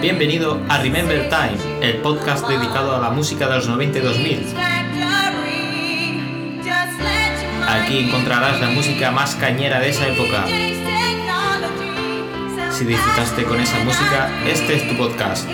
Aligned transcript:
Bienvenido 0.00 0.60
a 0.68 0.78
Remember 0.78 1.28
Time, 1.28 1.58
el 1.80 1.96
podcast 1.96 2.46
dedicado 2.46 2.94
a 2.94 3.00
la 3.00 3.10
música 3.10 3.48
de 3.48 3.56
los 3.56 3.66
90 3.66 3.98
y 3.98 4.00
2000. 4.00 4.46
Aquí 7.68 7.98
encontrarás 7.98 8.60
la 8.60 8.68
música 8.70 9.10
más 9.10 9.34
cañera 9.34 9.80
de 9.80 9.88
esa 9.88 10.06
época. 10.06 10.44
Si 12.70 12.84
disfrutaste 12.84 13.42
con 13.42 13.60
esa 13.60 13.82
música, 13.84 14.30
este 14.46 14.76
es 14.76 14.88
tu 14.88 14.96
podcast. 14.96 15.48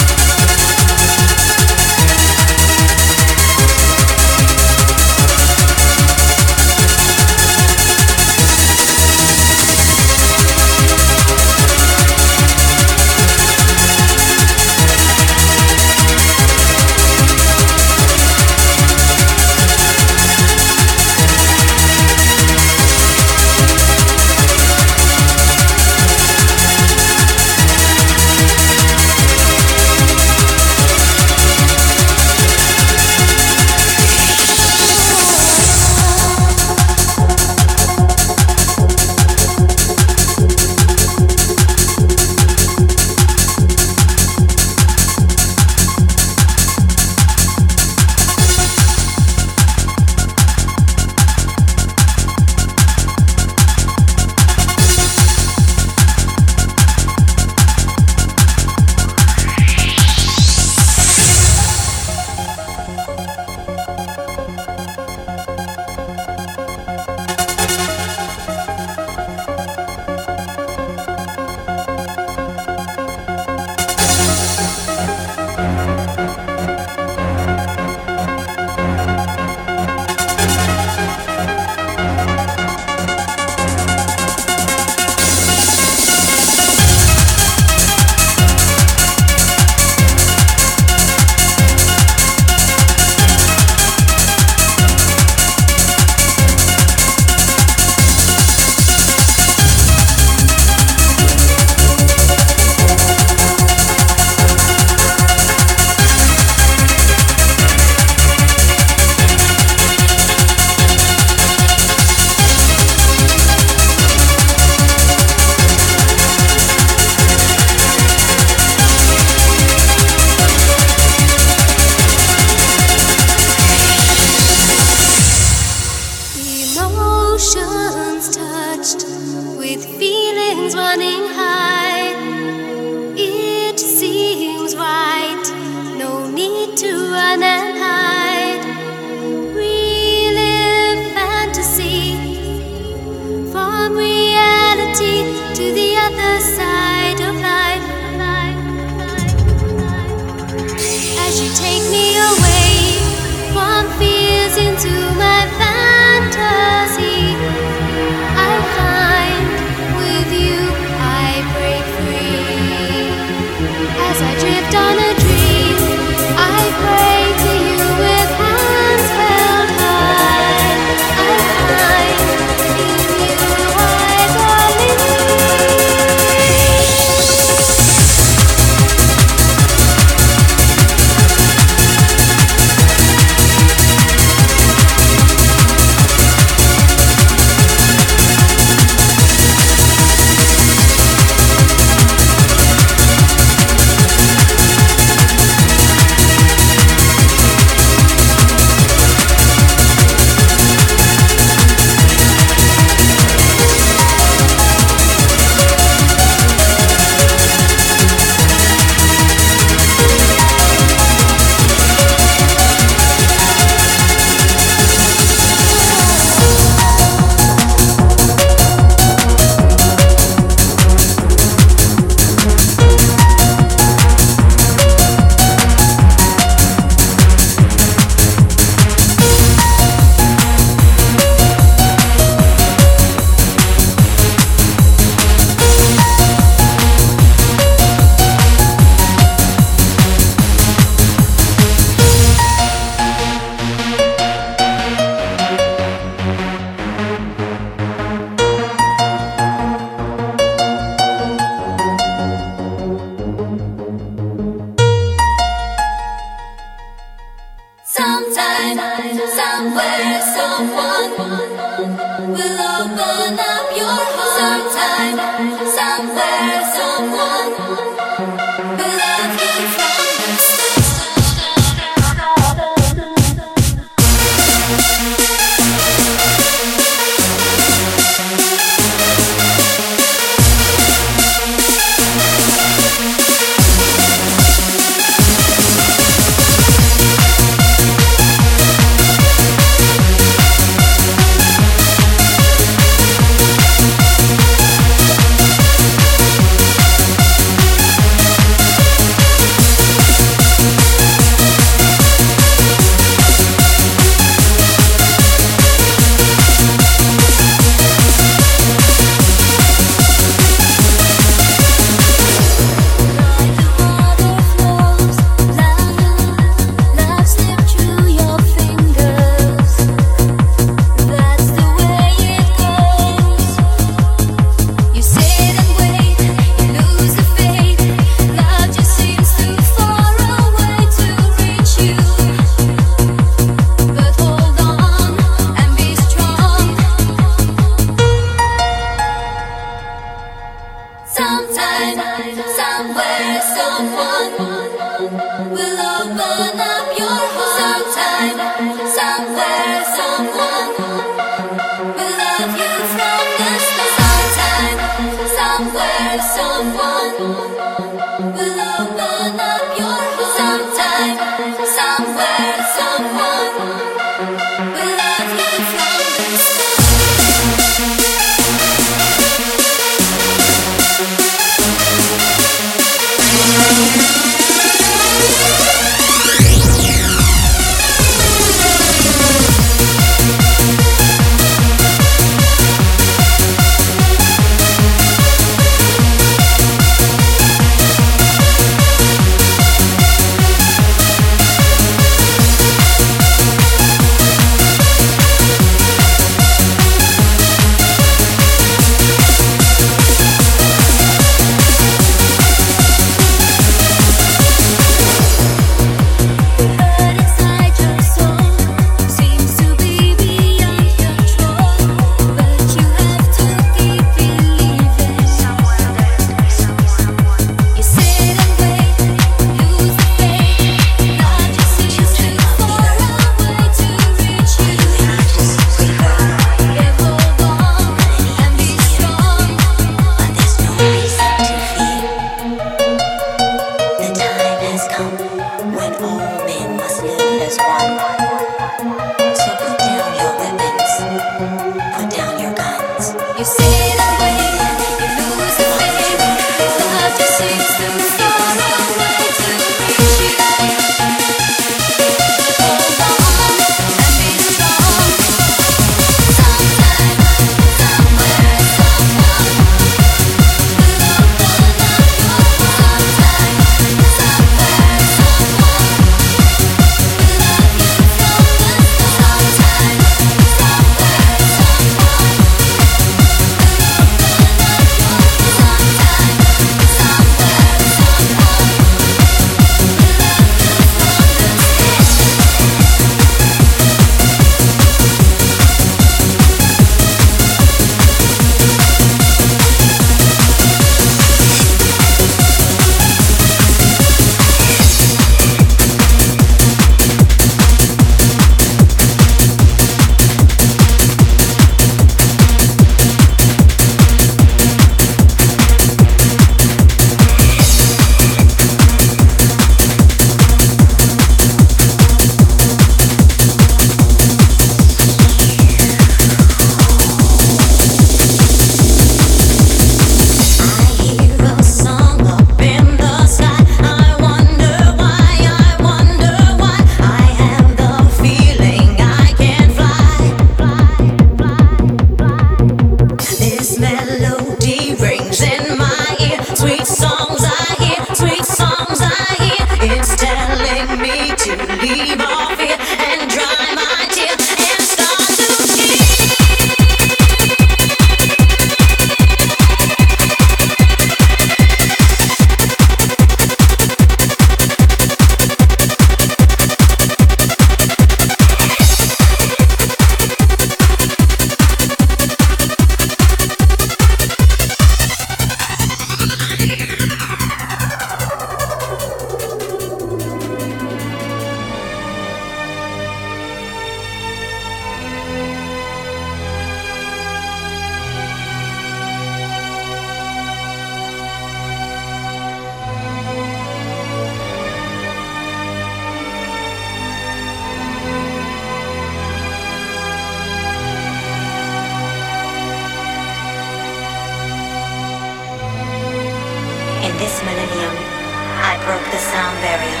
broke 598.88 599.12
the 599.12 599.20
sound 599.20 599.52
barrier. 599.60 600.00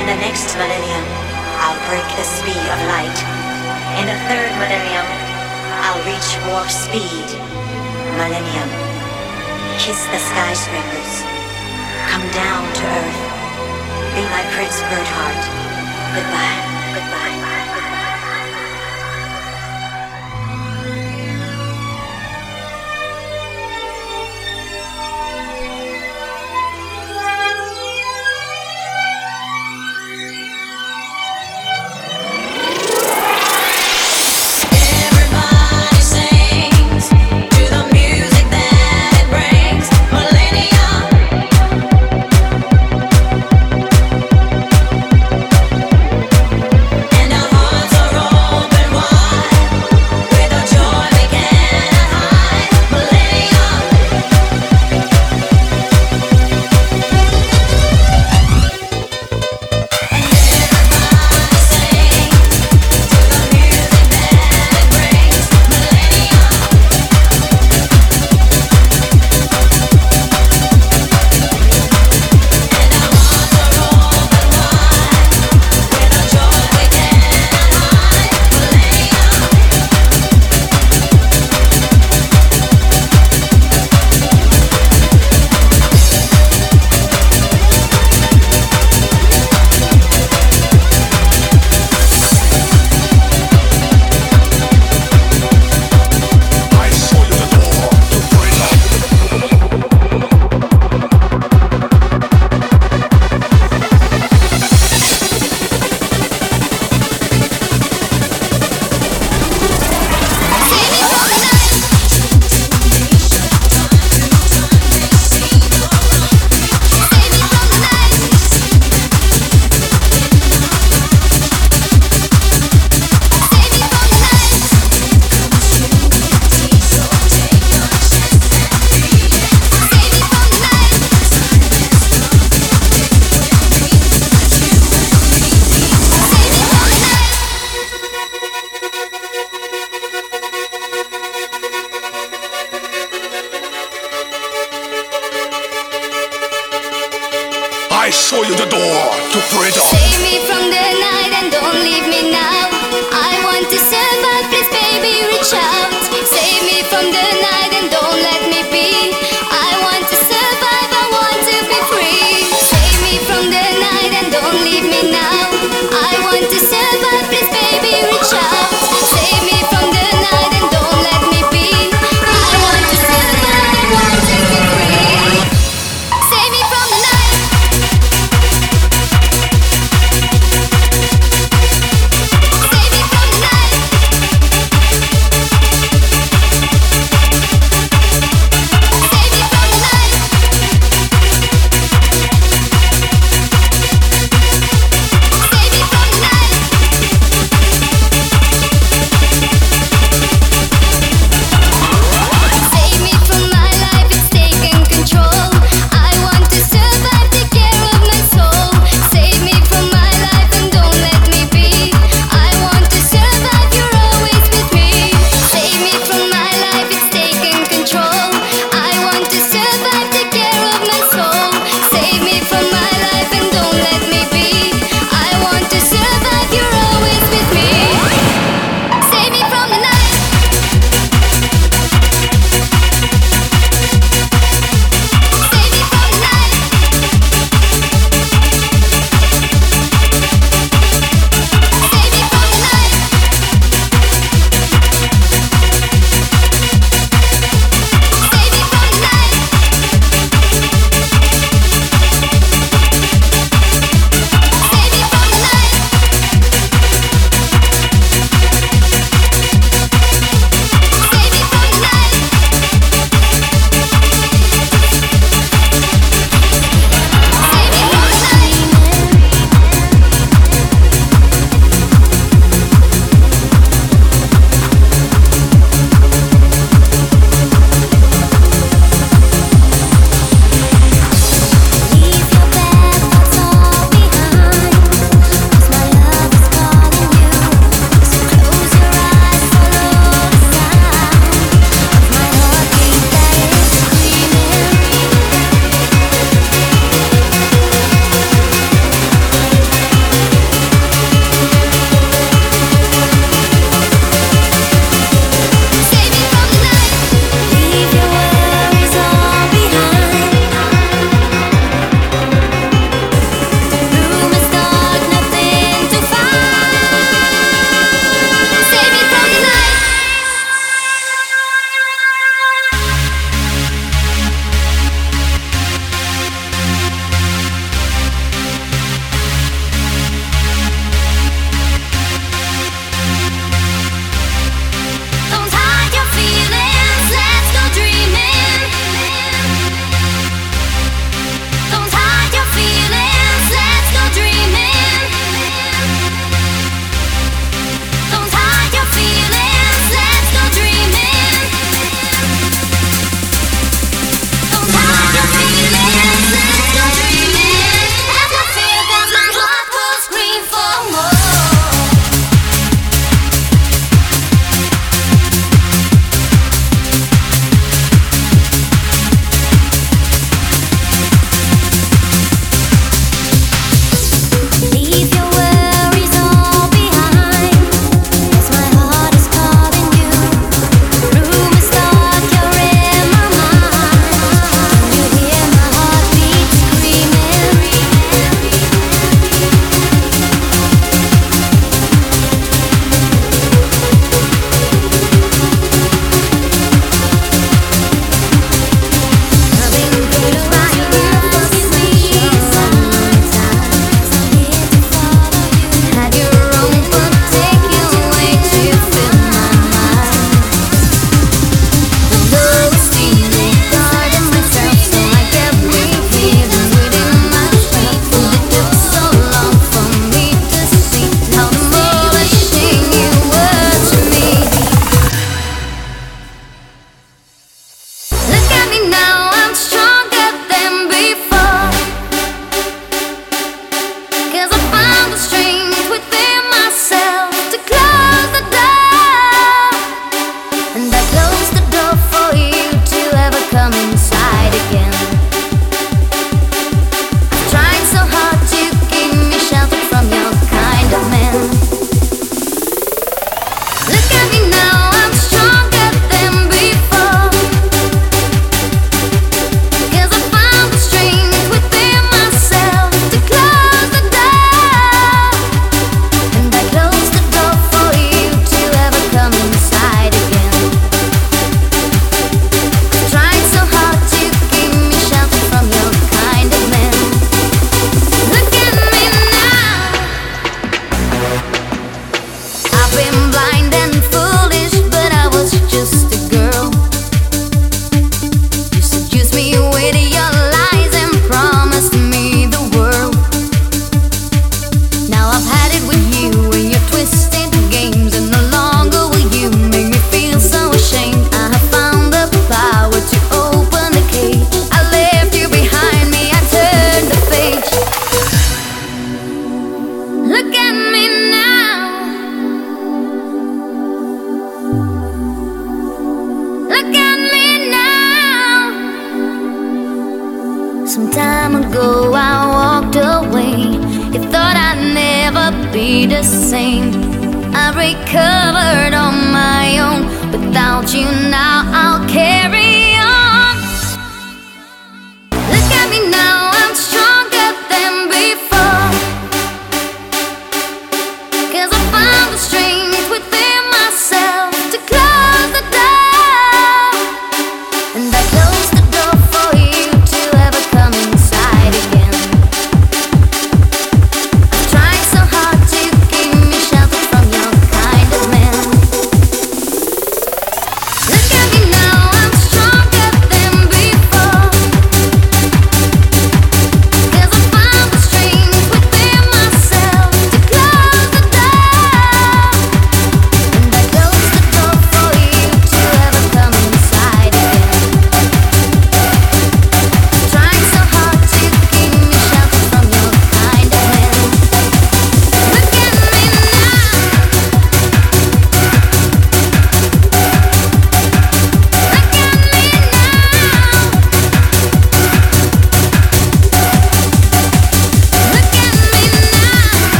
In 0.00 0.08
the 0.08 0.16
next 0.24 0.56
millennium, 0.56 1.04
I'll 1.60 1.76
break 1.84 2.08
the 2.16 2.24
speed 2.24 2.64
of 2.72 2.80
light. 2.88 3.18
In 4.00 4.08
the 4.08 4.16
third 4.24 4.52
millennium, 4.56 5.04
I'll 5.84 6.00
reach 6.08 6.28
warp 6.48 6.72
speed. 6.72 7.28
Millennium. 8.16 8.70
Kiss 9.76 10.00
the 10.08 10.16
skyscrapers. 10.16 11.12
Come 12.08 12.24
down 12.32 12.64
to 12.72 12.82
earth. 12.88 13.20
Be 14.16 14.24
my 14.32 14.48
Prince 14.56 14.80
Birdheart. 14.88 15.44
Goodbye. 16.16 16.69